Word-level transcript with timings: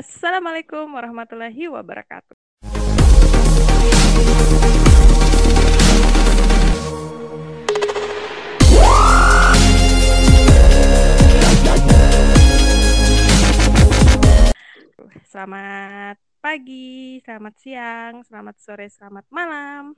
Assalamualaikum 0.00 0.96
warahmatullahi 0.96 1.68
wabarakatuh. 1.68 2.32
Selamat 15.28 16.16
pagi, 16.40 17.20
selamat 17.20 17.54
siang, 17.60 18.24
selamat 18.24 18.56
sore, 18.56 18.88
selamat 18.88 19.28
malam. 19.28 19.92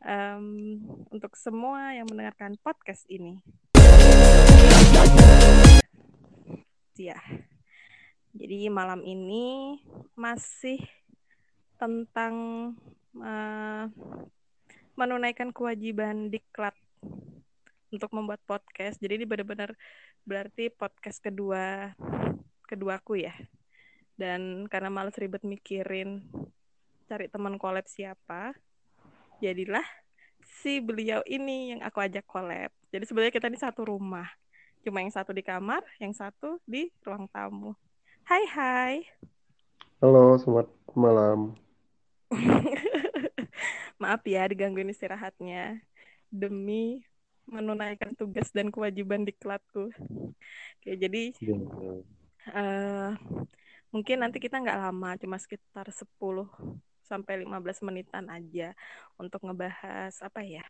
Um, 0.00 0.80
untuk 1.12 1.36
semua 1.36 1.92
yang 1.92 2.08
mendengarkan 2.08 2.56
podcast 2.64 3.04
ini. 3.12 3.44
Ya. 6.98 7.22
Jadi 8.34 8.66
malam 8.74 9.06
ini 9.06 9.78
masih 10.18 10.82
tentang 11.78 12.34
uh, 13.14 13.86
menunaikan 14.98 15.54
kewajiban 15.54 16.26
diklat 16.26 16.74
untuk 17.94 18.10
membuat 18.10 18.42
podcast. 18.42 18.98
Jadi 18.98 19.22
ini 19.22 19.26
benar-benar 19.30 19.78
berarti 20.26 20.74
podcast 20.74 21.22
kedua 21.22 21.94
keduaku 22.66 23.22
ya. 23.22 23.34
Dan 24.18 24.66
karena 24.66 24.90
males 24.90 25.14
ribet 25.14 25.46
mikirin 25.46 26.26
cari 27.06 27.30
teman 27.30 27.62
collab 27.62 27.86
siapa, 27.86 28.58
jadilah 29.38 29.86
si 30.42 30.82
beliau 30.82 31.22
ini 31.30 31.78
yang 31.78 31.80
aku 31.86 32.02
ajak 32.02 32.26
collab. 32.26 32.74
Jadi 32.90 33.06
sebenarnya 33.06 33.34
kita 33.38 33.46
di 33.46 33.58
satu 33.62 33.86
rumah. 33.86 34.26
Cuma 34.88 35.04
yang 35.04 35.12
satu 35.12 35.36
di 35.36 35.44
kamar, 35.44 35.84
yang 36.00 36.16
satu 36.16 36.56
di 36.64 36.88
ruang 37.04 37.28
tamu. 37.28 37.76
Hai 38.24 38.40
hai. 38.56 38.94
Halo, 40.00 40.40
selamat 40.40 40.72
malam. 40.96 41.52
Maaf 44.00 44.24
ya 44.24 44.48
digangguin 44.48 44.88
istirahatnya. 44.88 45.84
Demi 46.32 47.04
menunaikan 47.44 48.16
tugas 48.16 48.48
dan 48.48 48.72
kewajiban 48.72 49.28
diklatku. 49.28 49.92
Oke, 50.80 50.96
jadi 50.96 51.36
uh, 52.56 53.12
mungkin 53.92 54.24
nanti 54.24 54.40
kita 54.40 54.56
nggak 54.56 54.88
lama, 54.88 55.20
cuma 55.20 55.36
sekitar 55.36 55.84
10 55.92 56.08
sampai 57.04 57.44
15 57.44 57.84
menitan 57.84 58.24
aja 58.32 58.72
untuk 59.20 59.44
ngebahas 59.44 60.16
apa 60.24 60.40
ya? 60.48 60.64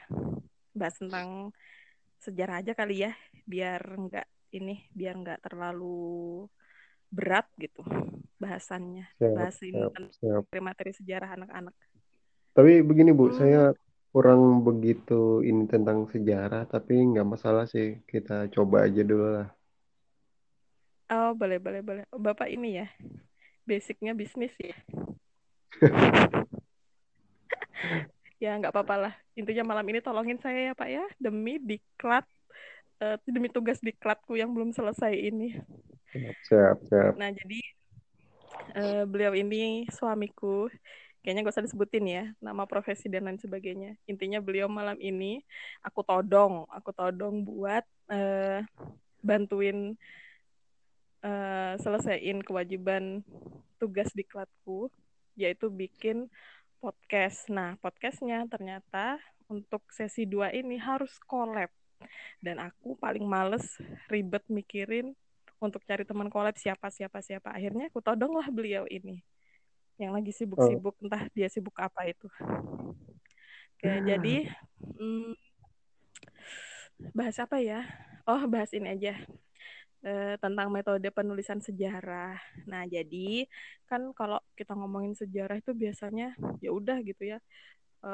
Bahas 0.74 0.98
tentang 0.98 1.54
sejarah 2.18 2.60
aja 2.62 2.72
kali 2.74 3.06
ya, 3.06 3.12
biar 3.46 3.80
nggak 3.82 4.26
ini, 4.54 4.86
biar 4.92 5.14
nggak 5.18 5.40
terlalu 5.44 6.46
berat 7.08 7.48
gitu 7.56 7.80
bahasannya. 8.36 9.08
Siap, 9.16 9.34
Bahas 9.34 9.58
ini 9.64 9.80
siap, 10.20 10.44
materi 10.60 10.92
sejarah 10.92 11.34
anak-anak. 11.40 11.74
Tapi 12.52 12.82
begini 12.82 13.10
Bu, 13.14 13.30
hmm. 13.30 13.36
saya 13.38 13.62
kurang 14.10 14.64
begitu 14.64 15.44
ini 15.44 15.68
tentang 15.70 16.08
sejarah, 16.10 16.66
tapi 16.66 16.98
nggak 16.98 17.28
masalah 17.28 17.64
sih. 17.64 18.02
Kita 18.04 18.50
coba 18.52 18.86
aja 18.88 19.02
dulu 19.06 19.26
lah. 19.40 19.48
Oh, 21.08 21.32
boleh, 21.32 21.56
boleh, 21.56 21.80
boleh. 21.80 22.04
Bapak 22.12 22.52
ini 22.52 22.84
ya, 22.84 22.86
basicnya 23.64 24.12
bisnis 24.12 24.52
ya. 24.60 24.76
ya, 28.38 28.58
nggak 28.58 28.74
apa-apa 28.74 28.94
lah. 28.96 29.14
Intinya 29.38 29.74
malam 29.74 29.86
ini 29.90 30.02
tolongin 30.02 30.38
saya 30.42 30.70
ya, 30.70 30.72
Pak 30.74 30.88
ya, 30.88 31.04
demi 31.18 31.58
diklat, 31.62 32.26
uh, 33.02 33.18
demi 33.26 33.50
tugas 33.50 33.78
diklatku 33.82 34.34
yang 34.38 34.50
belum 34.54 34.74
selesai 34.74 35.14
ini. 35.14 35.58
Siap, 36.48 36.76
siap. 36.88 37.12
Nah, 37.20 37.30
jadi 37.34 37.60
uh, 38.78 39.04
beliau 39.04 39.32
ini 39.36 39.86
suamiku 39.92 40.68
kayaknya 41.22 41.44
gak 41.44 41.54
usah 41.60 41.66
disebutin 41.66 42.06
ya 42.08 42.24
nama 42.40 42.64
profesi 42.64 43.10
dan 43.10 43.28
lain 43.28 43.36
sebagainya 43.36 43.98
intinya 44.08 44.40
beliau 44.40 44.70
malam 44.70 44.96
ini 44.96 45.42
aku 45.84 46.00
todong 46.00 46.64
aku 46.72 46.90
todong 46.94 47.44
buat 47.44 47.84
uh, 48.08 48.64
bantuin 49.20 49.98
uh, 51.20 51.74
selesaiin 51.82 52.40
kewajiban 52.40 53.20
tugas 53.76 54.08
diklatku 54.14 54.88
yaitu 55.38 55.70
bikin 55.70 56.26
podcast. 56.78 57.50
Nah 57.50 57.74
podcastnya 57.82 58.46
ternyata 58.46 59.18
untuk 59.50 59.82
sesi 59.90 60.24
dua 60.24 60.54
ini 60.54 60.78
harus 60.78 61.18
collab. 61.26 61.70
Dan 62.38 62.62
aku 62.62 62.94
paling 62.94 63.26
males 63.26 63.74
ribet 64.06 64.46
mikirin 64.46 65.12
untuk 65.58 65.82
cari 65.82 66.06
teman 66.06 66.30
collab 66.30 66.54
siapa 66.54 66.88
siapa 66.94 67.18
siapa. 67.18 67.50
Akhirnya 67.50 67.90
aku 67.90 67.98
todong 67.98 68.38
lah 68.38 68.46
beliau 68.48 68.86
ini. 68.86 69.20
Yang 69.98 70.12
lagi 70.14 70.32
sibuk-sibuk 70.32 70.94
oh. 70.94 71.02
entah 71.02 71.26
dia 71.34 71.50
sibuk 71.50 71.74
apa 71.82 72.06
itu. 72.06 72.30
Oke 73.78 73.90
jadi 74.06 74.46
hmm, 74.78 75.34
bahas 77.10 77.36
apa 77.42 77.58
ya? 77.58 77.82
Oh 78.30 78.46
bahas 78.46 78.70
ini 78.70 78.94
aja 78.94 79.18
e, 80.04 80.36
tentang 80.38 80.68
metode 80.70 81.08
penulisan 81.10 81.58
sejarah 81.62 82.38
nah 82.66 82.84
jadi 82.84 83.46
kan 83.86 84.12
kalau 84.14 84.38
kita 84.54 84.74
ngomongin 84.74 85.14
sejarah 85.14 85.58
itu 85.58 85.72
biasanya 85.74 86.34
ya 86.62 86.70
udah 86.70 86.98
gitu 87.02 87.36
ya 87.36 87.38
e, 88.02 88.12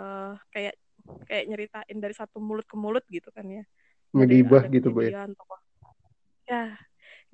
kayak 0.53 0.75
kayak 1.29 1.45
nyeritain 1.51 1.99
dari 2.01 2.15
satu 2.17 2.41
mulut 2.41 2.65
ke 2.65 2.77
mulut 2.79 3.05
gitu 3.11 3.29
kan 3.35 3.45
ya 3.45 3.65
ngedibah 4.15 4.71
gitu 4.71 4.89
bu 4.95 5.11
ya 5.11 5.27
ya 6.45 6.65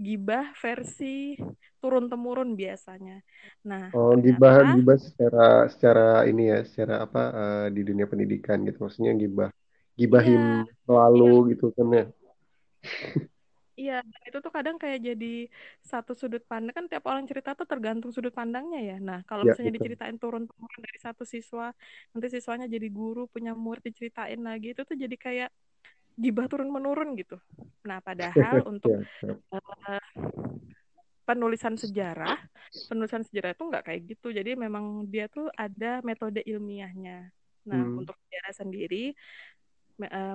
gibah 0.01 0.57
versi 0.57 1.37
turun 1.77 2.09
temurun 2.09 2.57
biasanya. 2.57 3.21
Nah, 3.69 3.93
oh 3.93 4.17
ternyata, 4.17 4.25
gibah 4.25 4.57
gibah 4.81 4.99
secara 4.99 5.49
secara 5.69 6.09
ini 6.25 6.49
ya, 6.49 6.65
secara 6.65 7.05
apa 7.05 7.23
uh, 7.29 7.67
di 7.69 7.85
dunia 7.85 8.09
pendidikan 8.09 8.65
gitu. 8.65 8.89
Maksudnya 8.89 9.13
gibah 9.13 9.53
gibahin 10.01 10.65
iya, 10.65 10.73
selalu 10.89 11.29
iya. 11.29 11.49
gitu 11.53 11.67
kan 11.77 11.87
ya. 11.93 12.05
Iya, 13.81 14.05
dan 14.05 14.21
itu 14.29 14.39
tuh 14.45 14.53
kadang 14.53 14.77
kayak 14.77 15.01
jadi 15.01 15.49
satu 15.81 16.13
sudut 16.13 16.45
pandang 16.45 16.77
kan 16.77 16.85
tiap 16.85 17.09
orang 17.09 17.25
cerita 17.25 17.57
tuh 17.57 17.65
tergantung 17.65 18.13
sudut 18.13 18.35
pandangnya 18.37 18.81
ya. 18.85 18.97
Nah, 19.01 19.25
kalau 19.25 19.49
ya, 19.49 19.57
misalnya 19.57 19.73
betul. 19.73 19.81
diceritain 19.81 20.17
turun 20.21 20.45
temurun 20.45 20.81
dari 20.85 20.99
satu 21.01 21.25
siswa, 21.25 21.73
nanti 22.13 22.27
siswanya 22.29 22.69
jadi 22.69 22.89
guru 22.93 23.25
punya 23.33 23.57
murid 23.57 23.81
diceritain 23.89 24.41
lagi 24.45 24.77
itu 24.77 24.85
tuh 24.85 24.97
jadi 25.01 25.17
kayak 25.17 25.51
gibah 26.21 26.47
turun 26.53 26.69
menurun 26.69 27.17
gitu. 27.17 27.41
Nah, 27.89 28.05
padahal 28.05 28.61
untuk 28.73 29.01
uh, 29.49 30.05
penulisan 31.25 31.81
sejarah, 31.81 32.37
penulisan 32.93 33.25
sejarah 33.25 33.57
itu 33.57 33.65
nggak 33.65 33.85
kayak 33.89 34.01
gitu. 34.13 34.29
Jadi 34.29 34.61
memang 34.61 35.09
dia 35.09 35.25
tuh 35.33 35.49
ada 35.57 36.05
metode 36.05 36.45
ilmiahnya. 36.45 37.33
Nah, 37.65 37.81
hmm. 37.81 38.01
untuk 38.05 38.17
sejarah 38.29 38.53
sendiri, 38.53 39.17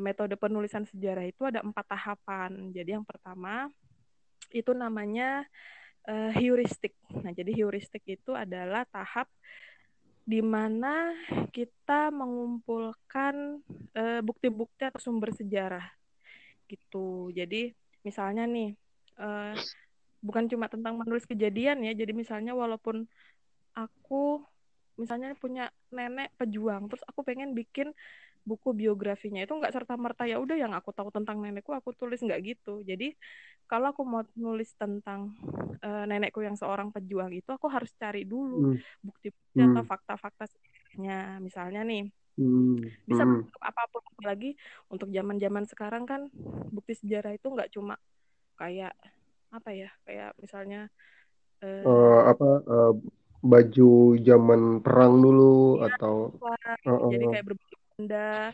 metode 0.03 0.37
penulisan 0.37 0.85
sejarah 0.85 1.25
itu 1.25 1.41
ada 1.47 1.65
empat 1.65 1.85
tahapan. 1.89 2.69
Jadi 2.69 2.95
yang 2.95 3.05
pertama 3.05 3.67
itu 4.53 4.71
namanya 4.71 5.43
uh, 6.05 6.31
heuristik. 6.37 6.93
Nah, 7.11 7.33
jadi 7.33 7.51
heuristik 7.53 8.05
itu 8.05 8.31
adalah 8.37 8.85
tahap 8.89 9.27
di 10.25 10.41
mana 10.41 11.13
kita 11.53 12.09
mengumpulkan 12.09 13.61
uh, 13.93 14.21
bukti-bukti 14.25 14.89
atau 14.89 15.01
sumber 15.01 15.29
sejarah 15.33 15.85
gitu. 16.65 17.29
Jadi 17.29 17.73
misalnya 18.01 18.49
nih 18.49 18.73
uh, 19.21 19.53
bukan 20.25 20.49
cuma 20.49 20.65
tentang 20.65 20.97
menulis 20.97 21.29
kejadian 21.29 21.85
ya. 21.85 21.93
Jadi 21.93 22.13
misalnya 22.17 22.57
walaupun 22.57 23.05
aku 23.77 24.41
misalnya 24.95 25.35
punya 25.35 25.69
nenek 25.91 26.31
pejuang, 26.39 26.87
terus 26.87 27.03
aku 27.05 27.21
pengen 27.21 27.51
bikin 27.51 27.91
buku 28.45 28.77
biografinya 28.77 29.41
itu 29.41 29.57
nggak 29.57 29.73
serta 29.73 29.97
merta 29.97 30.29
ya 30.29 30.37
udah 30.37 30.53
yang 30.53 30.77
aku 30.77 30.93
tahu 30.93 31.09
tentang 31.09 31.41
nenekku 31.41 31.73
aku 31.73 31.97
tulis 31.97 32.21
nggak 32.21 32.41
gitu 32.45 32.85
jadi 32.85 33.17
kalau 33.65 33.89
aku 33.89 34.05
mau 34.05 34.21
nulis 34.37 34.69
tentang 34.77 35.33
uh, 35.81 36.05
nenekku 36.05 36.45
yang 36.45 36.53
seorang 36.53 36.93
pejuang 36.93 37.33
itu 37.33 37.49
aku 37.49 37.65
harus 37.67 37.89
cari 37.97 38.21
dulu 38.23 38.77
hmm. 38.77 39.01
bukti-bukti 39.01 39.57
hmm. 39.57 39.73
atau 39.73 39.83
fakta-fakta 39.83 40.45
sejarahnya 40.45 41.41
misalnya 41.41 41.81
nih 41.81 42.05
hmm. 42.37 43.09
bisa 43.09 43.25
hmm. 43.25 43.49
apa 43.57 43.81
pun 43.89 44.05
lagi 44.21 44.53
untuk 44.93 45.09
zaman-zaman 45.09 45.65
sekarang 45.65 46.05
kan 46.05 46.29
bukti 46.69 46.93
sejarah 46.93 47.33
itu 47.33 47.49
nggak 47.49 47.73
cuma 47.73 47.97
kayak 48.61 48.93
apa 49.49 49.69
ya 49.73 49.89
kayak 50.05 50.37
misalnya 50.37 50.87
uh, 51.65 51.83
uh, 51.83 52.19
apa 52.29 52.49
uh, 52.69 52.93
baju 53.45 54.17
zaman 54.25 54.81
perang 54.81 55.21
dulu 55.21 55.81
ya, 55.81 55.93
atau 55.95 56.33
uh, 56.41 56.89
uh, 56.89 57.09
jadi 57.13 57.25
kayak 57.29 57.45
berbaju 57.53 57.84
benda 57.95 58.51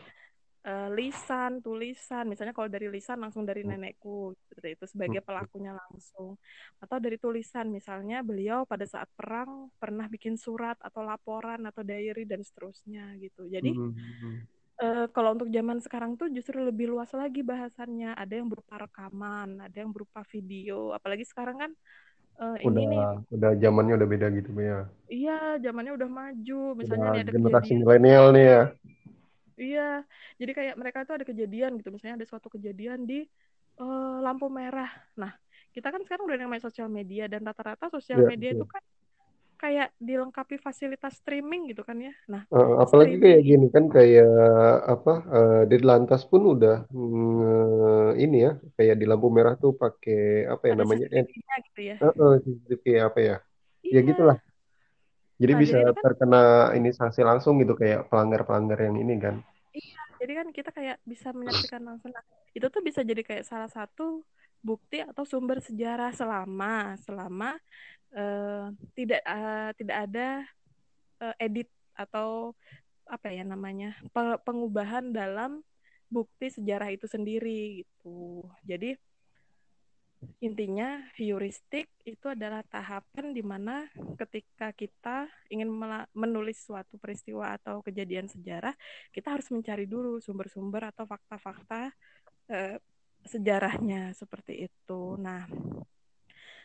uh, 0.62 0.88
lisan, 0.94 1.58
tulisan. 1.60 2.24
Misalnya 2.30 2.54
kalau 2.54 2.70
dari 2.70 2.86
lisan 2.86 3.18
langsung 3.18 3.42
dari 3.42 3.66
hmm. 3.66 3.70
nenekku 3.74 4.32
seperti 4.38 4.78
itu 4.78 4.84
sebagai 4.86 5.20
hmm. 5.20 5.28
pelakunya 5.28 5.72
langsung. 5.74 6.38
Atau 6.78 7.02
dari 7.02 7.18
tulisan 7.18 7.68
misalnya 7.68 8.22
beliau 8.22 8.62
pada 8.64 8.86
saat 8.86 9.10
perang 9.12 9.68
pernah 9.76 10.06
bikin 10.06 10.38
surat 10.38 10.78
atau 10.78 11.02
laporan 11.02 11.66
atau 11.66 11.82
diary 11.82 12.24
dan 12.24 12.40
seterusnya 12.46 13.18
gitu. 13.18 13.50
Jadi 13.50 13.74
uh, 14.82 15.06
kalau 15.10 15.34
untuk 15.34 15.50
zaman 15.50 15.82
sekarang 15.82 16.14
tuh 16.14 16.30
justru 16.30 16.62
lebih 16.62 16.94
luas 16.94 17.10
lagi 17.10 17.42
bahasannya. 17.42 18.14
Ada 18.14 18.38
yang 18.38 18.46
berupa 18.46 18.78
rekaman, 18.78 19.58
ada 19.58 19.76
yang 19.76 19.90
berupa 19.90 20.22
video. 20.30 20.94
Apalagi 20.94 21.26
sekarang 21.26 21.58
kan 21.58 21.72
eh, 22.38 22.56
ini 22.64 22.70
Udah 22.70 22.84
nih 22.86 23.02
udah 23.34 23.50
zamannya 23.58 23.94
udah 23.98 24.08
beda 24.08 24.26
gitu 24.32 24.50
ya. 24.56 24.88
iya 25.12 25.60
zamannya 25.60 25.92
udah 25.92 26.08
maju 26.08 26.60
misalnya 26.80 27.04
Udah 27.04 27.12
nih 27.12 27.22
ada 27.26 27.32
generasi 27.34 27.72
milenial 27.76 28.26
nih 28.32 28.46
ya. 28.46 28.62
Iya 29.62 29.80
jadi 30.40 30.52
kayak 30.58 30.74
mereka 30.80 30.98
tuh 31.06 31.14
ada 31.16 31.26
kejadian 31.30 31.70
gitu 31.78 31.88
misalnya 31.94 32.16
ada 32.20 32.28
suatu 32.30 32.48
kejadian 32.54 33.00
di 33.10 33.14
eh, 33.80 34.16
lampu 34.24 34.46
merah. 34.58 34.88
Nah 35.20 35.32
kita 35.74 35.86
kan 35.92 36.00
sekarang 36.04 36.24
udah 36.28 36.38
namanya 36.42 36.62
sosial 36.68 36.88
media 36.98 37.22
dan 37.32 37.40
rata-rata 37.48 37.86
sosial 37.96 38.20
Ya, 38.20 38.28
media 38.30 38.50
itu 38.56 38.64
kan 38.74 38.82
kayak 39.62 39.88
dilengkapi 40.08 40.56
fasilitas 40.66 41.12
streaming 41.20 41.62
gitu 41.70 41.82
kan 41.88 41.96
ya. 42.06 42.12
Nah 42.32 42.42
Eh, 42.54 42.72
apalagi 42.84 43.14
streaming 43.14 43.22
kayak 43.24 43.40
gini 43.48 43.64
kan 43.74 43.84
kayak 43.96 44.28
apa 44.92 45.10
eh, 45.36 45.52
di 45.70 45.76
Lantas 45.88 46.22
pun 46.30 46.42
udah 46.52 46.74
nge- 46.92 48.14
ini 48.22 48.36
ya 48.46 48.50
kayak 48.76 48.94
di 49.00 49.04
lampu 49.10 49.26
merah 49.36 49.54
tuh 49.62 49.72
pakai 49.82 50.14
apa 50.52 50.64
ya 50.68 50.74
ada 50.74 50.82
namanya 50.82 51.06
eh, 51.16 51.24
gitu 51.66 51.80
ya. 51.90 51.96
Eh, 52.04 52.12
eh, 52.22 52.32
CCTV 52.44 52.86
apa 53.08 53.18
ya? 53.28 53.34
Ya 53.94 54.00
gitulah. 54.08 54.38
iya 54.38 54.51
jadi 55.42 55.52
nah 55.54 55.60
bisa 55.62 55.76
jadi 55.82 55.92
kan 55.92 56.04
terkena 56.06 56.42
ini 56.78 56.88
sanksi 56.94 57.20
langsung 57.26 57.54
gitu 57.62 57.74
kayak 57.74 58.06
pelanggar-pelanggar 58.08 58.78
yang 58.78 58.96
ini 59.02 59.14
kan 59.18 59.34
iya 59.74 60.00
jadi 60.22 60.32
kan 60.38 60.48
kita 60.54 60.70
kayak 60.70 60.96
bisa 61.02 61.28
menyaksikan 61.34 61.82
langsung 61.82 62.14
nah 62.14 62.24
itu 62.54 62.66
tuh 62.68 62.82
bisa 62.84 63.00
jadi 63.02 63.22
kayak 63.26 63.44
salah 63.48 63.70
satu 63.72 64.22
bukti 64.62 65.02
atau 65.02 65.26
sumber 65.26 65.58
sejarah 65.58 66.14
selama 66.14 66.94
selama 67.02 67.50
eh, 68.14 68.64
tidak 68.94 69.20
eh, 69.26 69.70
tidak 69.80 69.96
ada 70.06 70.28
eh, 71.24 71.34
edit 71.42 71.68
atau 71.98 72.54
apa 73.10 73.28
ya 73.34 73.42
namanya 73.42 73.98
pe- 74.14 74.40
pengubahan 74.46 75.10
dalam 75.10 75.60
bukti 76.12 76.52
sejarah 76.52 76.92
itu 76.92 77.08
sendiri 77.08 77.82
gitu. 77.82 78.44
Jadi 78.68 78.94
intinya 80.42 81.02
heuristik 81.18 81.90
itu 82.06 82.26
adalah 82.30 82.62
tahapan 82.66 83.34
di 83.34 83.42
mana 83.42 83.86
ketika 84.18 84.70
kita 84.74 85.26
ingin 85.50 85.70
menulis 86.14 86.62
suatu 86.62 86.98
peristiwa 86.98 87.58
atau 87.58 87.82
kejadian 87.82 88.30
sejarah, 88.30 88.74
kita 89.14 89.34
harus 89.34 89.50
mencari 89.50 89.86
dulu 89.86 90.18
sumber-sumber 90.18 90.90
atau 90.94 91.06
fakta-fakta 91.06 91.90
eh, 92.50 92.78
sejarahnya 93.26 94.14
seperti 94.14 94.66
itu. 94.66 95.14
Nah, 95.18 95.46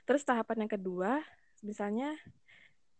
terus 0.05 0.25
tahapan 0.25 0.65
yang 0.65 0.71
kedua, 0.73 1.21
misalnya 1.61 2.17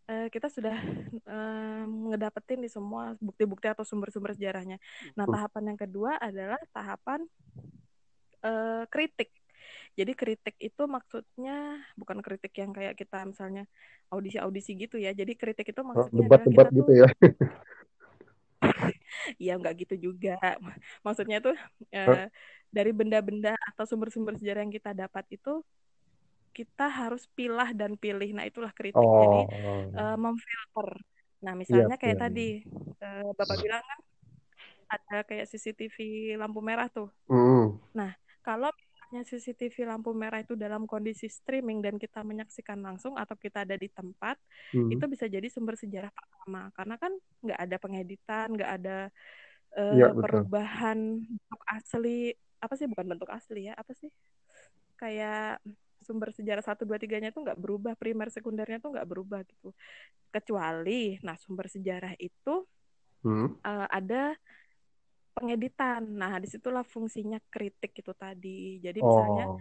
eh, 0.07 0.27
kita 0.29 0.47
sudah 0.49 0.77
eh, 1.25 1.83
ngedapetin 1.85 2.63
di 2.63 2.69
semua 2.71 3.13
bukti-bukti 3.19 3.67
atau 3.69 3.83
sumber-sumber 3.83 4.33
sejarahnya. 4.33 4.77
Nah, 5.17 5.25
tahapan 5.25 5.73
yang 5.73 5.79
kedua 5.79 6.17
adalah 6.17 6.59
tahapan 6.71 7.25
eh, 8.45 8.83
kritik. 8.89 9.33
Jadi 9.97 10.13
kritik 10.13 10.55
itu 10.61 10.83
maksudnya 10.85 11.81
bukan 11.97 12.21
kritik 12.21 12.53
yang 12.61 12.69
kayak 12.69 12.93
kita 12.93 13.25
misalnya 13.25 13.65
audisi-audisi 14.13 14.77
gitu 14.77 15.01
ya. 15.01 15.09
Jadi 15.11 15.33
kritik 15.33 15.73
itu 15.73 15.81
Oh, 15.81 15.87
maksudnya 15.89 16.29
adalah 16.29 16.45
debat-debat 16.45 16.67
kita 16.69 16.77
gitu 16.77 16.85
tuh 16.85 16.95
ya 16.95 17.07
ya 19.45 19.53
nggak 19.57 19.75
gitu 19.85 19.95
juga. 20.11 20.37
Maksudnya 21.05 21.41
tuh 21.41 21.57
eh, 21.89 22.29
dari 22.69 22.91
benda-benda 22.93 23.57
atau 23.73 23.89
sumber-sumber 23.89 24.37
sejarah 24.37 24.61
yang 24.65 24.73
kita 24.73 24.93
dapat 24.93 25.25
itu 25.33 25.65
kita 26.53 26.89
harus 26.89 27.25
pilah 27.33 27.73
dan 27.73 27.97
pilih. 27.97 28.29
Nah, 28.33 28.45
itulah 28.45 28.73
kritik. 28.73 28.97
Jadi 29.01 29.39
oh 29.49 29.81
eh, 29.97 30.17
memfilter. 30.17 30.89
Nah, 31.41 31.53
iya 31.53 31.59
misalnya 31.61 31.95
iya 31.97 32.01
kayak 32.01 32.17
iya. 32.17 32.23
tadi 32.29 32.47
eh, 33.01 33.29
Bapak 33.33 33.57
bilang 33.61 33.81
kan 33.81 33.99
ada 34.87 35.17
kayak 35.27 35.45
CCTV 35.51 35.97
lampu 36.39 36.63
merah 36.63 36.87
tuh. 36.87 37.11
Hmm. 37.27 37.77
Nah, 37.91 38.15
kalau 38.41 38.71
misalnya 39.07 39.23
CCTV 39.23 39.87
lampu 39.87 40.11
merah 40.11 40.43
itu 40.43 40.59
dalam 40.59 40.83
kondisi 40.83 41.31
streaming 41.31 41.79
dan 41.79 41.95
kita 41.95 42.27
menyaksikan 42.27 42.75
langsung 42.83 43.15
atau 43.15 43.39
kita 43.39 43.63
ada 43.63 43.79
di 43.79 43.87
tempat, 43.87 44.35
Hmm. 44.75 44.91
itu 44.91 45.03
bisa 45.07 45.31
jadi 45.31 45.47
sumber 45.47 45.79
sejarah 45.79 46.11
pertama. 46.11 46.67
Karena 46.75 46.95
kan 46.99 47.15
nggak 47.39 47.59
ada 47.59 47.75
pengeditan, 47.79 48.47
nggak 48.51 48.71
ada 48.83 48.97
eh, 49.79 49.95
betul 50.11 50.19
perubahan 50.19 50.99
bentuk 51.23 51.61
asli. 51.71 52.35
Apa 52.59 52.73
sih 52.75 52.87
bukan 52.91 53.05
bentuk 53.15 53.29
asli 53.31 53.71
ya? 53.71 53.73
Apa 53.79 53.95
sih? 53.95 54.11
Kayak 54.99 55.63
sumber 56.03 56.35
sejarah 56.35 56.63
satu 56.63 56.83
dua 56.83 56.99
tiganya 56.99 57.31
itu 57.31 57.39
nggak 57.39 57.59
berubah, 57.63 57.95
primer 57.95 58.27
sekundernya 58.27 58.83
tuh 58.83 58.91
nggak 58.91 59.07
berubah 59.07 59.39
gitu. 59.47 59.71
Kecuali, 60.35 61.15
nah 61.23 61.39
sumber 61.39 61.71
sejarah 61.71 62.11
itu 62.19 62.67
Hmm. 63.23 63.55
eh, 63.63 63.87
ada 63.87 64.35
pengeditan. 65.37 66.01
Nah, 66.17 66.41
di 66.41 66.49
situlah 66.49 66.81
fungsinya 66.81 67.37
kritik 67.53 67.93
itu 67.93 68.13
tadi. 68.17 68.81
Jadi 68.81 68.99
misalnya 68.99 69.45
oh 69.45 69.57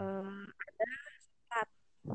eh, 0.00 0.44
ada 0.48 0.90
surat, 1.20 1.68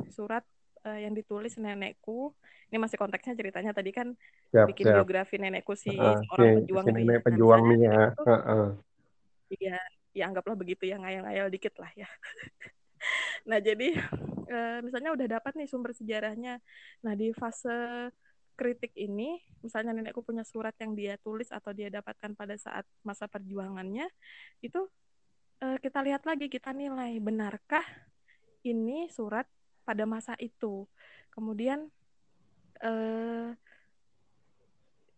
surat 0.10 0.45
eh, 0.89 1.06
yang 1.06 1.13
ditulis 1.13 1.54
nenekku. 1.62 2.33
Ini 2.74 2.81
masih 2.81 2.98
konteksnya 2.98 3.38
ceritanya 3.38 3.69
tadi 3.69 3.94
kan 3.94 4.18
siap 4.50 4.65
bikin 4.74 4.89
siap 4.89 4.95
biografi 4.98 5.38
nenekku 5.38 5.77
si 5.77 5.94
si, 5.94 6.13
seorang 6.25 6.50
si 6.50 6.57
pejuang 6.65 6.86
ya. 6.89 6.94
nenek 6.98 7.19
pejuang 7.21 7.62
misalnya 7.62 7.69
nih 7.69 7.80
ya 7.86 8.01
Heeh. 8.18 8.68
ya, 9.62 9.77
ya 10.18 10.24
anggaplah 10.25 10.57
begitu 10.57 10.89
ya 10.89 10.98
ngayal-ngayal 10.98 11.48
dikit 11.54 11.77
lah 11.77 11.92
ya. 11.94 12.10
Nah, 13.44 13.60
jadi 13.60 14.00
eh, 14.48 14.80
misalnya 14.80 15.12
udah 15.12 15.27
dapat 15.27 15.60
nih 15.60 15.68
sumber 15.68 15.92
sejarahnya. 15.92 16.63
Nah, 17.04 17.13
di 17.19 17.36
fase 17.36 18.07
kritik 18.53 18.94
ini, 18.95 19.41
misalnya 19.65 19.94
nenekku 19.94 20.21
punya 20.21 20.45
surat 20.45 20.73
yang 20.77 20.94
dia 20.94 21.17
tulis 21.21 21.50
atau 21.50 21.73
dia 21.73 21.89
dapatkan 21.89 22.38
pada 22.38 22.55
saat 22.57 22.85
masa 23.01 23.25
perjuangannya, 23.25 24.07
itu 24.61 24.88
eh, 25.61 25.77
kita 25.81 26.05
lihat 26.05 26.23
lagi, 26.23 26.47
kita 26.47 26.71
nilai 26.71 27.17
benarkah 27.17 27.85
ini 28.63 29.09
surat 29.11 29.45
pada 29.83 30.07
masa 30.07 30.33
itu. 30.39 30.88
Kemudian 31.33 31.89
eh, 32.81 33.50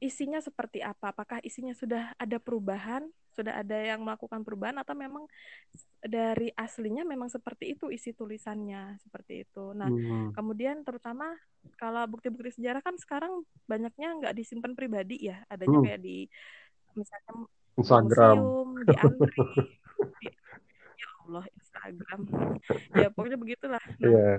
isinya 0.05 0.37
seperti 0.37 0.85
apa? 0.85 1.09
Apakah 1.09 1.41
isinya 1.41 1.73
sudah 1.73 2.13
ada 2.21 2.37
perubahan, 2.37 3.03
sudah 3.33 3.59
ada 3.59 3.75
yang 3.75 4.05
melakukan 4.05 4.45
perubahan 4.45 4.77
atau 4.79 4.93
memang 4.93 5.25
dari 5.99 6.53
aslinya 6.53 7.01
memang 7.03 7.27
seperti 7.27 7.73
itu 7.73 7.89
isi 7.89 8.13
tulisannya 8.13 9.01
seperti 9.01 9.43
itu. 9.43 9.73
Nah, 9.73 9.89
Hmm. 9.89 10.31
kemudian 10.37 10.85
terutama 10.85 11.33
kalau 11.75 12.05
bukti-bukti 12.07 12.61
sejarah 12.61 12.79
kan 12.79 12.95
sekarang 12.95 13.43
banyaknya 13.67 14.15
nggak 14.21 14.35
disimpan 14.37 14.77
pribadi 14.77 15.27
ya, 15.27 15.41
adanya 15.51 15.81
Hmm. 15.81 15.85
kayak 15.89 16.01
di 16.05 16.17
misalnya 16.95 17.33
Instagram 17.75 18.37
museum, 18.39 18.69
di 18.87 18.93
antri, 18.95 19.39
di, 20.21 20.27
ya 20.95 21.09
Allah 21.27 21.45
Instagram, 21.59 22.21
ya 22.95 23.07
pokoknya 23.11 23.37
begitulah. 23.41 23.83
Nah, 23.99 24.07
eh, 24.07 24.37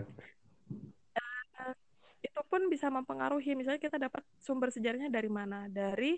itu 2.25 2.41
pun 2.51 2.69
bisa 2.73 2.89
mempengaruhi. 2.93 3.57
Misalnya 3.59 3.81
kita 3.83 3.99
dapat 4.01 4.23
sumber 4.41 4.69
sejarahnya 4.73 5.09
dari 5.13 5.31
mana? 5.31 5.67
Dari 5.71 6.17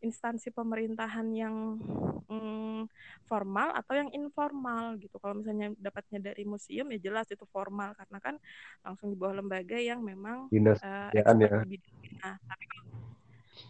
instansi 0.00 0.48
pemerintahan 0.50 1.28
yang 1.36 1.76
mm, 2.28 2.88
formal 3.28 3.68
atau 3.76 3.94
yang 4.00 4.10
informal 4.16 4.96
gitu. 4.96 5.16
Kalau 5.20 5.36
misalnya 5.40 5.72
dapatnya 5.76 6.32
dari 6.32 6.42
museum 6.48 6.88
ya 6.94 6.98
jelas 7.00 7.28
itu 7.28 7.44
formal 7.52 7.92
karena 7.98 8.18
kan 8.22 8.34
langsung 8.84 9.12
di 9.12 9.16
bawah 9.20 9.40
lembaga 9.44 9.76
yang 9.76 10.00
memang 10.00 10.48
dinas 10.48 10.80
expert 11.12 11.52
ya 11.60 11.64
bidangnya. 11.68 12.30
Tapi 12.48 12.64
kalau 12.70 12.84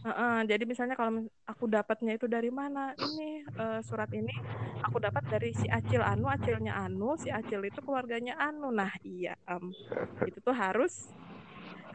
Heeh, 0.01 0.49
jadi 0.49 0.65
misalnya 0.65 0.97
kalau 0.97 1.29
aku 1.45 1.65
dapatnya 1.69 2.17
itu 2.17 2.25
dari 2.25 2.49
mana? 2.49 2.97
Ini 2.97 3.45
eh, 3.61 3.81
surat 3.85 4.09
ini 4.17 4.33
aku 4.81 4.97
dapat 4.97 5.25
dari 5.29 5.53
si 5.53 5.69
Acil 5.69 6.01
Anu, 6.01 6.25
Acilnya 6.33 6.73
Anu, 6.81 7.21
si 7.21 7.29
Acil 7.29 7.61
itu 7.69 7.81
keluarganya 7.85 8.33
Anu. 8.41 8.73
Nah, 8.73 8.89
iya, 9.05 9.37
em, 9.45 9.77
itu 10.25 10.39
tuh 10.41 10.57
harus 10.57 11.13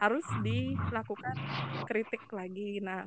harus 0.00 0.26
dilakukan 0.44 1.36
kritik 1.88 2.24
lagi. 2.32 2.80
Nah, 2.82 3.06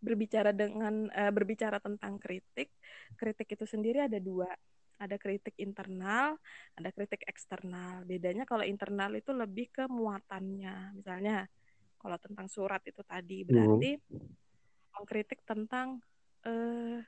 berbicara 0.00 0.50
dengan 0.56 1.12
eh, 1.12 1.28
berbicara 1.28 1.76
tentang 1.78 2.16
kritik, 2.16 2.72
kritik 3.20 3.48
itu 3.52 3.64
sendiri 3.68 4.08
ada 4.08 4.16
dua. 4.18 4.48
Ada 5.00 5.16
kritik 5.16 5.56
internal, 5.56 6.36
ada 6.76 6.92
kritik 6.92 7.24
eksternal. 7.24 8.04
Bedanya 8.04 8.44
kalau 8.44 8.64
internal 8.68 9.16
itu 9.16 9.32
lebih 9.32 9.72
ke 9.72 9.88
muatannya. 9.88 10.92
Misalnya, 10.92 11.48
kalau 11.96 12.16
tentang 12.20 12.48
surat 12.52 12.84
itu 12.84 13.00
tadi 13.04 13.44
Hmm. 13.44 13.48
berarti 13.48 13.96
mengkritik 14.96 15.40
tentang 15.48 16.04
eh, 16.44 17.00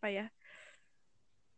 apa 0.00 0.08
ya 0.08 0.26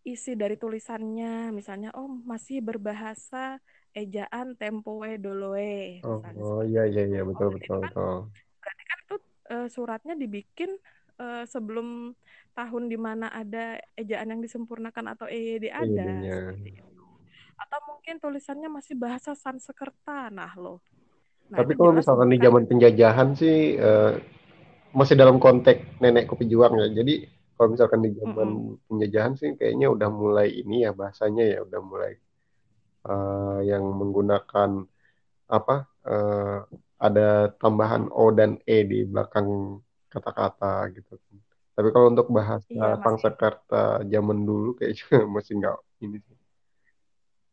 isi 0.02 0.34
dari 0.34 0.54
tulisannya. 0.58 1.50
Misalnya, 1.54 1.94
oh 1.98 2.10
masih 2.10 2.62
berbahasa 2.62 3.62
ejaan 4.00 4.46
tempoe 4.60 5.10
doloe, 5.24 6.06
oh 6.08 6.20
seperti 6.22 6.58
iya 6.68 6.80
iya 6.90 7.02
iya 7.10 7.20
Oh, 7.36 7.46
betul 7.48 7.48
betul 7.56 7.76
itu 7.76 7.76
kan 7.82 7.92
betul 7.92 8.12
berarti 8.62 8.84
kan 8.90 8.98
itu 9.04 9.16
eh, 9.52 9.66
suratnya 9.74 10.14
dibikin 10.22 10.70
eh, 11.22 11.42
sebelum 11.54 11.88
tahun 12.58 12.84
di 12.92 12.98
mana 13.06 13.26
ada 13.32 13.80
ejaan 14.00 14.28
yang 14.32 14.42
disempurnakan 14.46 15.06
atau 15.16 15.26
EYD 15.30 15.66
ada 15.72 16.28
seperti 16.36 16.68
itu. 16.80 17.04
Atau 17.62 17.78
mungkin 17.90 18.16
tulisannya 18.22 18.68
masih 18.72 18.94
bahasa 18.98 19.32
Sanskerta. 19.38 20.28
Nah, 20.34 20.52
loh. 20.58 20.78
Nah, 21.52 21.60
tapi 21.60 21.72
kalau 21.76 21.92
misalkan 21.92 22.28
di 22.32 22.38
zaman 22.40 22.64
penjajahan 22.70 23.28
sih 23.36 23.76
eh, 23.76 24.12
masih 24.98 25.16
dalam 25.20 25.36
konteks 25.40 25.80
nenekku 26.02 26.34
pejuang 26.40 26.72
ya 26.80 26.86
jadi 27.02 27.14
kalau 27.56 27.68
misalkan 27.76 28.00
di 28.06 28.10
zaman 28.20 28.48
Mm-mm. 28.48 28.62
penjajahan 28.88 29.34
sih 29.40 29.50
kayaknya 29.58 29.86
udah 29.94 30.08
mulai 30.12 30.48
ini 30.52 30.84
ya 30.86 30.90
bahasanya 30.96 31.44
ya 31.54 31.58
udah 31.66 31.80
mulai 31.84 32.12
eh, 33.10 33.58
yang 33.70 33.84
menggunakan 34.00 34.70
apa 35.52 35.74
uh, 36.08 36.64
ada 36.96 37.52
tambahan 37.60 38.08
O 38.14 38.32
dan 38.32 38.56
E 38.64 38.86
di 38.88 39.04
belakang 39.04 39.48
kata-kata 40.08 40.88
gitu. 40.96 41.12
Tapi 41.76 41.88
kalau 41.92 42.06
untuk 42.12 42.28
bahasa 42.32 42.64
Iya, 42.72 42.80
masih. 42.80 43.02
Pangsakarta 43.04 44.06
zaman 44.08 44.38
dulu 44.48 44.76
kayaknya 44.78 45.04
masih 45.34 45.52
nggak 45.60 45.76
ini 46.04 46.18
sih. 46.24 46.36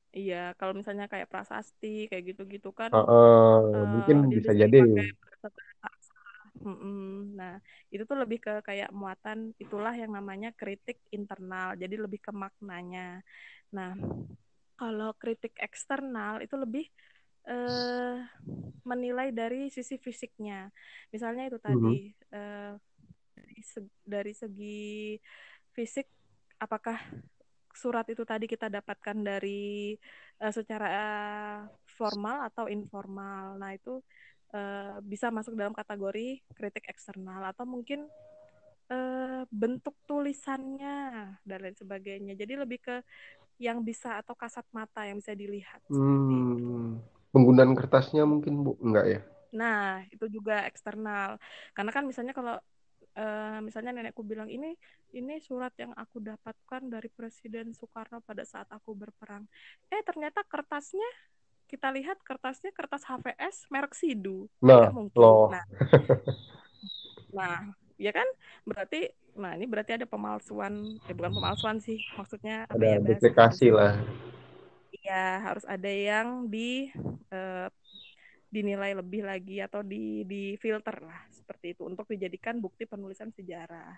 Iya, 0.09 0.57
kalau 0.57 0.73
misalnya 0.73 1.05
kayak 1.05 1.29
prasasti 1.29 2.09
kayak 2.09 2.33
gitu-gitu 2.33 2.69
kan 2.73 2.89
Uh, 2.89 3.05
uh, 3.05 3.57
uh, 3.77 3.85
mungkin 3.93 4.17
bisa 4.33 4.51
jadi. 4.57 4.81
Nah, 7.39 7.55
itu 7.93 8.03
tuh 8.03 8.17
lebih 8.19 8.37
ke 8.43 8.51
kayak 8.67 8.89
muatan 8.91 9.55
itulah 9.63 9.93
yang 9.95 10.11
namanya 10.11 10.49
kritik 10.59 10.97
internal. 11.13 11.77
Jadi 11.79 11.95
lebih 11.95 12.19
ke 12.19 12.31
maknanya. 12.35 13.23
Nah, 13.71 13.95
kalau 14.79 15.11
kritik 15.19 15.59
eksternal 15.59 16.39
itu 16.39 16.55
lebih 16.55 16.87
uh, 17.51 18.23
menilai 18.87 19.35
dari 19.35 19.67
sisi 19.67 19.99
fisiknya. 19.99 20.71
Misalnya 21.11 21.51
itu 21.51 21.59
tadi 21.59 22.15
Mhm. 22.15 22.31
uh, 22.31 22.73
dari, 23.35 23.59
segi, 23.59 23.91
dari 24.07 24.33
segi 24.33 25.19
fisik 25.75 26.07
apakah 26.63 26.95
surat 27.75 28.07
itu 28.07 28.23
tadi 28.23 28.47
kita 28.47 28.71
dapatkan 28.71 29.17
dari 29.19 29.99
uh, 30.39 30.53
secara 30.55 30.95
formal 31.85 32.47
atau 32.47 32.71
informal. 32.71 33.59
Nah, 33.59 33.75
itu 33.75 33.99
uh, 34.55 35.03
bisa 35.03 35.27
masuk 35.27 35.59
dalam 35.59 35.75
kategori 35.75 36.39
kritik 36.55 36.87
eksternal 36.87 37.43
atau 37.51 37.67
mungkin 37.67 38.07
uh, 38.91 39.43
bentuk 39.51 39.95
tulisannya 40.07 40.97
dan 41.43 41.57
lain 41.59 41.77
sebagainya. 41.77 42.33
Jadi 42.35 42.53
lebih 42.55 42.79
ke 42.79 42.95
yang 43.59 43.83
bisa 43.83 44.15
atau 44.17 44.33
kasat 44.33 44.63
mata 44.71 45.03
yang 45.03 45.19
bisa 45.19 45.35
dilihat. 45.35 45.83
Hmm, 45.91 47.03
penggunaan 47.35 47.75
kertasnya 47.75 48.23
mungkin 48.23 48.63
Bu 48.63 48.79
enggak 48.79 49.05
ya? 49.05 49.21
Nah, 49.51 50.07
itu 50.09 50.25
juga 50.31 50.63
eksternal. 50.65 51.35
Karena 51.75 51.91
kan 51.91 52.07
misalnya 52.07 52.31
kalau 52.31 52.55
uh, 53.19 53.59
misalnya 53.59 53.91
nenekku 53.91 54.23
bilang 54.23 54.47
ini 54.47 54.79
ini 55.11 55.41
surat 55.43 55.73
yang 55.75 55.91
aku 55.97 56.23
dapatkan 56.23 56.87
dari 56.87 57.11
Presiden 57.11 57.75
Soekarno 57.75 58.23
pada 58.23 58.47
saat 58.47 58.71
aku 58.71 58.95
berperang. 58.95 59.43
Eh 59.91 60.01
ternyata 60.07 60.45
kertasnya 60.47 61.05
kita 61.69 61.93
lihat 61.93 62.17
kertasnya 62.25 62.73
kertas 62.73 63.05
HVS 63.05 63.69
merek 63.69 63.93
Sidu 63.93 64.49
Nah, 64.65 64.89
mungkin. 64.89 65.19
loh. 65.21 65.53
Nah, 65.53 65.65
nah 67.29 67.57
ya 67.99 68.09
kan 68.15 68.25
berarti 68.65 69.11
nah 69.39 69.55
ini 69.55 69.65
berarti 69.65 69.95
ada 69.95 70.05
pemalsuan 70.05 70.99
eh 71.07 71.15
bukan 71.15 71.31
pemalsuan 71.31 71.79
sih 71.79 71.97
maksudnya 72.19 72.67
ada 72.67 72.85
ya 72.85 72.99
duplikasi 72.99 73.71
lah. 73.71 73.95
Iya 74.99 75.25
harus 75.41 75.65
ada 75.65 75.87
yang 75.87 76.51
di 76.51 76.91
uh, 77.31 77.71
dinilai 78.49 78.97
lebih 78.97 79.23
lagi 79.23 79.61
atau 79.61 79.85
di 79.85 80.25
di 80.25 80.57
filter 80.57 81.05
lah 81.05 81.21
seperti 81.29 81.77
itu 81.77 81.85
untuk 81.85 82.09
dijadikan 82.09 82.57
bukti 82.57 82.89
penulisan 82.89 83.29
sejarah. 83.29 83.93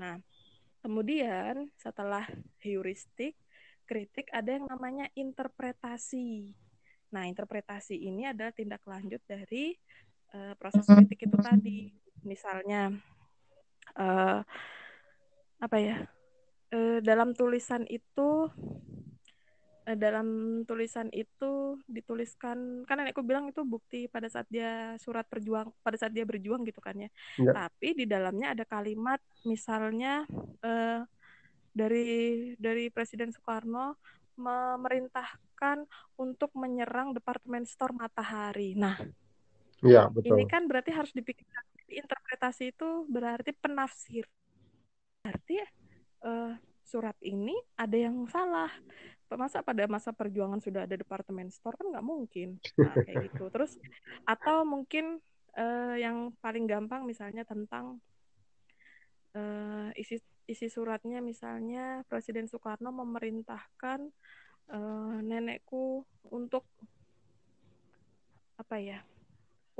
Nah, 0.00 0.16
kemudian 0.80 1.68
setelah 1.76 2.24
heuristik, 2.64 3.36
kritik 3.84 4.32
ada 4.32 4.56
yang 4.56 4.66
namanya 4.68 5.08
interpretasi. 5.12 6.56
Nah, 7.12 7.28
interpretasi 7.28 8.00
ini 8.00 8.24
adalah 8.24 8.56
tindak 8.56 8.80
lanjut 8.88 9.20
dari 9.28 9.76
uh, 10.32 10.56
proses 10.56 10.88
kritik 10.88 11.28
itu 11.28 11.36
tadi. 11.36 11.92
Misalnya 12.24 12.92
uh, 13.98 14.40
apa 15.62 15.76
ya? 15.78 15.96
Uh, 16.72 17.04
dalam 17.04 17.36
tulisan 17.36 17.84
itu 17.92 18.48
dalam 19.82 20.62
tulisan 20.62 21.10
itu 21.10 21.74
dituliskan 21.90 22.86
kan 22.86 22.96
nenekku 23.02 23.26
bilang 23.26 23.50
itu 23.50 23.66
bukti 23.66 24.06
pada 24.06 24.30
saat 24.30 24.46
dia 24.46 24.94
surat 25.02 25.26
perjuang 25.26 25.74
pada 25.82 25.98
saat 25.98 26.14
dia 26.14 26.22
berjuang 26.22 26.62
gitu 26.62 26.78
kan 26.78 26.94
ya. 26.94 27.10
Ya. 27.34 27.66
Tapi 27.66 27.98
di 27.98 28.06
dalamnya 28.06 28.54
ada 28.54 28.62
kalimat 28.62 29.18
misalnya 29.42 30.22
eh, 30.62 31.02
dari 31.74 32.06
dari 32.62 32.94
Presiden 32.94 33.34
Soekarno 33.34 33.98
memerintahkan 34.38 35.84
untuk 36.20 36.54
menyerang 36.56 37.12
Departemen 37.12 37.66
Store 37.68 37.92
Matahari. 37.92 38.78
Nah, 38.78 38.96
ya, 39.84 40.08
betul. 40.08 40.38
ini 40.38 40.44
kan 40.48 40.64
berarti 40.70 40.94
harus 40.94 41.12
dipikirkan 41.12 41.64
interpretasi 41.92 42.72
itu 42.72 43.04
berarti 43.08 43.52
penafsir. 43.52 44.24
Berarti 45.22 45.56
eh, 46.24 46.52
surat 46.82 47.16
ini 47.24 47.54
ada 47.78 47.96
yang 47.96 48.28
salah. 48.28 48.70
Masa 49.32 49.64
pada 49.64 49.88
masa 49.88 50.12
perjuangan 50.12 50.60
sudah 50.60 50.84
ada 50.84 50.92
departemen 50.92 51.48
store 51.48 51.80
kan 51.80 51.88
nggak 51.88 52.04
mungkin? 52.04 52.60
Nah 52.76 52.92
kayak 53.00 53.32
gitu. 53.32 53.48
Terus 53.48 53.80
atau 54.28 54.60
mungkin 54.68 55.24
uh, 55.56 55.96
yang 55.96 56.36
paling 56.44 56.68
gampang 56.68 57.08
misalnya 57.08 57.40
tentang 57.48 57.96
uh, 59.32 59.88
isi 59.96 60.20
isi 60.44 60.68
suratnya. 60.68 61.24
Misalnya 61.24 62.04
Presiden 62.12 62.44
Soekarno 62.44 62.92
memerintahkan 62.92 64.12
uh, 64.68 65.16
nenekku 65.24 66.04
untuk 66.28 66.68
apa 68.60 68.76
ya 68.78 69.00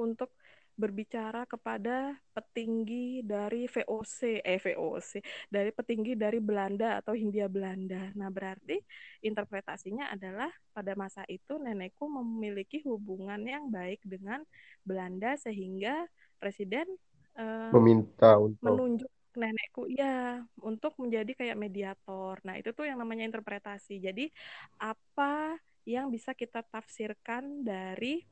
untuk 0.00 0.32
berbicara 0.72 1.44
kepada 1.44 2.16
petinggi 2.32 3.20
dari 3.20 3.68
VOC, 3.68 4.40
eh 4.40 4.56
VOC, 4.56 5.20
dari 5.52 5.70
petinggi 5.70 6.16
dari 6.16 6.40
Belanda 6.40 6.98
atau 6.98 7.12
Hindia 7.12 7.46
Belanda. 7.46 8.08
Nah, 8.16 8.32
berarti 8.32 8.80
interpretasinya 9.20 10.08
adalah 10.08 10.48
pada 10.72 10.96
masa 10.96 11.22
itu 11.28 11.60
nenekku 11.60 12.08
memiliki 12.08 12.80
hubungan 12.88 13.40
yang 13.44 13.68
baik 13.68 14.00
dengan 14.02 14.40
Belanda 14.82 15.36
sehingga 15.36 16.08
presiden 16.40 16.88
uh, 17.36 17.70
meminta 17.70 18.34
untuk 18.40 18.64
menunjuk 18.64 19.12
nenekku 19.32 19.88
ya 19.88 20.44
untuk 20.60 20.96
menjadi 21.00 21.32
kayak 21.32 21.60
mediator. 21.60 22.36
Nah, 22.44 22.60
itu 22.60 22.72
tuh 22.72 22.84
yang 22.88 23.00
namanya 23.00 23.24
interpretasi. 23.28 24.00
Jadi, 24.00 24.28
apa 24.80 25.56
yang 25.88 26.12
bisa 26.12 26.36
kita 26.36 26.62
tafsirkan 26.62 27.64
dari 27.64 28.22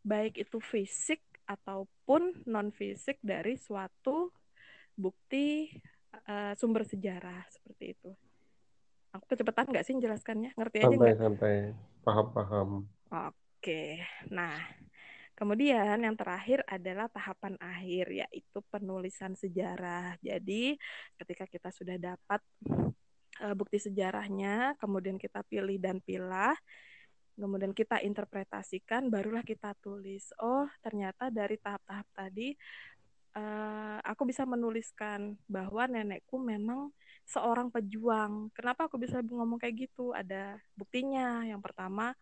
baik 0.00 0.40
itu 0.40 0.58
fisik 0.60 1.20
ataupun 1.50 2.46
non 2.46 2.70
fisik 2.70 3.18
dari 3.18 3.58
suatu 3.58 4.30
bukti 4.94 5.66
uh, 6.30 6.54
sumber 6.54 6.86
sejarah 6.86 7.42
seperti 7.50 7.98
itu. 7.98 8.10
Aku 9.10 9.26
kecepatan 9.26 9.74
nggak 9.74 9.82
sih 9.82 9.94
menjelaskannya? 9.98 10.54
Ngerti 10.54 10.76
aja 10.86 10.94
nggak? 10.94 11.18
Santai, 11.18 11.74
paham-paham. 12.06 12.86
Oke, 13.10 13.98
nah 14.30 14.54
kemudian 15.34 15.98
yang 15.98 16.14
terakhir 16.14 16.62
adalah 16.70 17.10
tahapan 17.10 17.58
akhir 17.58 18.12
yaitu 18.14 18.58
penulisan 18.70 19.34
sejarah. 19.34 20.14
Jadi 20.22 20.78
ketika 21.18 21.50
kita 21.50 21.74
sudah 21.74 21.98
dapat 21.98 22.38
uh, 23.42 23.54
bukti 23.58 23.82
sejarahnya, 23.82 24.78
kemudian 24.78 25.18
kita 25.18 25.42
pilih 25.42 25.82
dan 25.82 25.98
pilah, 25.98 26.54
kemudian 27.40 27.72
kita 27.72 28.04
interpretasikan, 28.04 29.08
barulah 29.08 29.40
kita 29.40 29.72
tulis. 29.80 30.30
Oh, 30.38 30.68
ternyata 30.84 31.32
dari 31.32 31.56
tahap-tahap 31.56 32.06
tadi, 32.12 32.52
uh, 33.34 33.98
aku 34.04 34.28
bisa 34.28 34.44
menuliskan 34.44 35.34
bahwa 35.48 35.88
nenekku 35.88 36.36
memang 36.36 36.92
seorang 37.24 37.72
pejuang. 37.72 38.52
Kenapa 38.52 38.86
aku 38.86 39.00
bisa 39.00 39.22
ngomong 39.24 39.56
kayak 39.56 39.90
gitu? 39.90 40.12
Ada 40.12 40.58
buktinya. 40.74 41.46
Yang 41.46 41.60
pertama, 41.64 42.12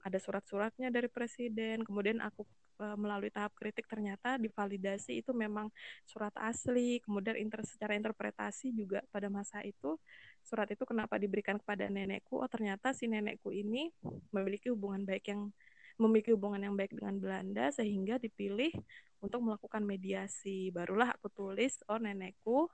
ada 0.00 0.18
surat-suratnya 0.20 0.88
dari 0.92 1.08
presiden. 1.10 1.84
Kemudian 1.84 2.22
aku 2.22 2.44
uh, 2.80 2.96
melalui 2.96 3.28
tahap 3.28 3.52
kritik 3.52 3.84
ternyata 3.84 4.40
divalidasi 4.40 5.20
itu 5.20 5.36
memang 5.36 5.68
surat 6.08 6.32
asli. 6.40 7.04
Kemudian 7.04 7.36
inter 7.36 7.60
secara 7.68 7.92
interpretasi 7.94 8.72
juga 8.72 9.04
pada 9.12 9.28
masa 9.28 9.60
itu 9.60 10.00
surat 10.40 10.66
itu 10.72 10.82
kenapa 10.88 11.20
diberikan 11.20 11.60
kepada 11.60 11.86
nenekku? 11.92 12.40
Oh 12.40 12.48
ternyata 12.48 12.96
si 12.96 13.04
nenekku 13.06 13.52
ini 13.52 13.92
memiliki 14.32 14.72
hubungan 14.72 15.04
baik 15.04 15.28
yang 15.28 15.52
memiliki 16.00 16.32
hubungan 16.32 16.64
yang 16.64 16.74
baik 16.80 16.96
dengan 16.96 17.20
Belanda 17.20 17.68
sehingga 17.68 18.16
dipilih 18.16 18.72
untuk 19.20 19.44
melakukan 19.44 19.84
mediasi. 19.84 20.72
Barulah 20.72 21.12
aku 21.12 21.28
tulis, 21.28 21.84
oh 21.92 22.00
nenekku 22.00 22.72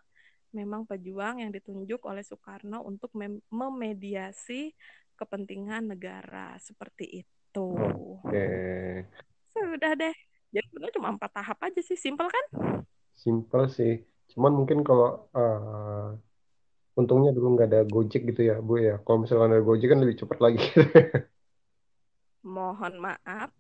memang 0.55 0.87
pejuang 0.87 1.43
yang 1.43 1.51
ditunjuk 1.51 2.07
oleh 2.07 2.23
Soekarno 2.23 2.87
untuk 2.87 3.11
memediasi 3.51 4.71
kepentingan 5.19 5.97
negara 5.97 6.55
seperti 6.63 7.27
itu. 7.27 7.69
Oke. 8.23 8.47
Sudah 9.57 9.93
deh. 9.97 10.15
Jadi 10.53 10.67
sebenarnya 10.73 10.95
cuma 10.97 11.09
empat 11.17 11.31
tahap 11.33 11.59
aja 11.65 11.81
sih, 11.81 11.97
simpel 11.97 12.29
kan? 12.29 12.45
Simpel 13.17 13.73
sih. 13.73 14.05
Cuman 14.33 14.53
mungkin 14.53 14.85
kalau 14.85 15.27
uh, 15.33 16.13
untungnya 16.97 17.33
dulu 17.33 17.57
nggak 17.57 17.69
ada 17.73 17.81
Gojek 17.89 18.29
gitu 18.29 18.53
ya, 18.53 18.61
Bu 18.61 18.81
ya. 18.81 19.01
Kalau 19.03 19.25
misalnya 19.25 19.57
ada 19.57 19.65
Gojek 19.65 19.89
kan 19.93 20.01
lebih 20.01 20.17
cepat 20.21 20.39
lagi. 20.41 20.65
Mohon 22.47 22.95
maaf, 23.03 23.51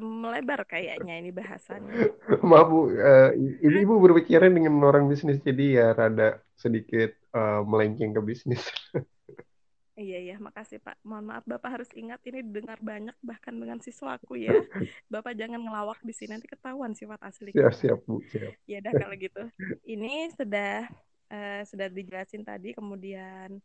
melebar 0.00 0.64
kayaknya 0.64 1.20
ini 1.20 1.30
bahasannya. 1.34 2.16
Maaf 2.48 2.68
Bu, 2.70 2.80
uh, 2.96 3.30
ini 3.36 3.84
Ibu 3.84 4.00
berbicara 4.00 4.48
dengan 4.48 4.80
orang 4.86 5.10
bisnis 5.10 5.42
jadi 5.44 5.64
ya 5.82 5.86
rada 5.92 6.40
sedikit 6.56 7.12
uh, 7.36 7.60
melenceng 7.66 8.16
ke 8.16 8.20
bisnis. 8.24 8.62
Iya 9.92 10.18
iya, 10.24 10.36
makasih 10.40 10.80
Pak. 10.80 11.04
Mohon 11.04 11.24
maaf 11.36 11.44
Bapak 11.44 11.70
harus 11.76 11.90
ingat 11.92 12.24
ini 12.24 12.40
dengar 12.40 12.80
banyak 12.80 13.12
bahkan 13.20 13.52
dengan 13.52 13.76
siswaku 13.76 14.40
ya. 14.40 14.48
Bapak 15.12 15.36
jangan 15.36 15.60
ngelawak 15.60 16.00
di 16.00 16.16
sini 16.16 16.32
nanti 16.32 16.48
ketahuan 16.48 16.96
sifat 16.96 17.20
asli 17.20 17.52
siap 17.52 17.76
siap 17.76 18.00
bu. 18.08 18.24
Siap. 18.24 18.56
Ya 18.64 18.80
udah 18.80 18.92
kalau 18.96 19.14
gitu. 19.20 19.42
Ini 19.84 20.32
sudah 20.32 20.88
uh, 21.28 21.60
sudah 21.68 21.92
dijelasin 21.92 22.40
tadi. 22.40 22.72
Kemudian 22.72 23.60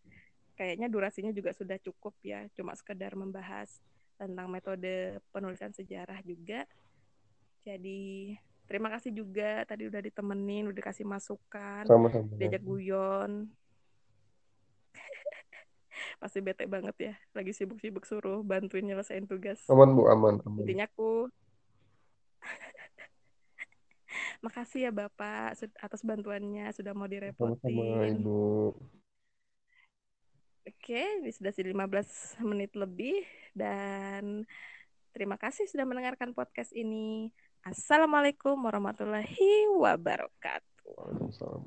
kayaknya 0.59 0.91
durasinya 0.91 1.31
juga 1.31 1.55
sudah 1.55 1.79
cukup 1.79 2.11
ya. 2.19 2.43
Cuma 2.59 2.75
sekedar 2.75 3.15
membahas 3.15 3.79
tentang 4.19 4.51
metode 4.51 5.23
penulisan 5.31 5.71
sejarah 5.71 6.19
juga. 6.27 6.67
Jadi 7.63 8.35
terima 8.67 8.91
kasih 8.91 9.15
juga. 9.15 9.63
Tadi 9.63 9.87
udah 9.87 10.03
ditemenin 10.03 10.67
udah 10.67 10.75
dikasih 10.75 11.07
masukan. 11.07 11.87
Sama-sama 11.87 12.35
diajak 12.35 12.67
guyon 12.67 13.47
pasti 16.17 16.41
bete 16.41 16.65
banget 16.65 16.95
ya 16.97 17.13
lagi 17.37 17.53
sibuk-sibuk 17.53 18.05
suruh 18.05 18.41
bantuin 18.41 18.85
nyelesain 18.85 19.29
tugas 19.29 19.61
aman 19.69 19.93
bu 19.93 20.09
aman, 20.09 20.41
aman. 20.41 20.65
intinya 20.65 20.89
aku 20.89 21.29
makasih 24.45 24.89
ya 24.89 24.91
bapak 24.93 25.53
atas 25.77 26.01
bantuannya 26.01 26.73
sudah 26.73 26.97
mau 26.97 27.05
direpotin 27.05 27.61
sama-sama 27.61 28.09
ibu 28.09 28.73
Oke, 30.67 31.23
ini 31.23 31.31
sudah 31.31 31.55
15 31.55 32.43
menit 32.43 32.75
lebih 32.75 33.23
dan 33.55 34.43
terima 35.15 35.39
kasih 35.39 35.63
sudah 35.63 35.87
mendengarkan 35.87 36.35
podcast 36.35 36.75
ini. 36.75 37.31
Assalamualaikum 37.63 38.59
warahmatullahi 38.59 39.71
wabarakatuh. 39.79 40.91
Waalaikumsalam. 40.91 41.63